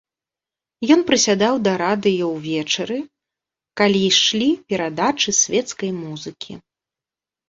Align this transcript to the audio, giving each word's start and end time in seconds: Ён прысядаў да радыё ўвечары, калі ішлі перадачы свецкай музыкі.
Ён 0.93 1.01
прысядаў 1.09 1.53
да 1.65 1.73
радыё 1.81 2.29
ўвечары, 2.37 2.97
калі 3.81 3.99
ішлі 4.11 4.47
перадачы 4.73 5.31
свецкай 5.41 5.91
музыкі. 6.01 6.53